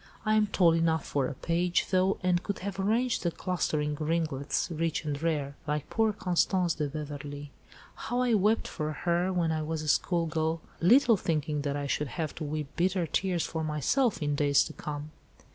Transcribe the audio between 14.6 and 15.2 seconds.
to come."